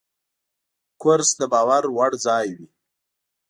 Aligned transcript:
کورس 1.01 1.29
د 1.39 1.41
باور 1.53 1.83
وړ 1.95 2.11
ځای 2.25 2.47
وي. 2.57 2.67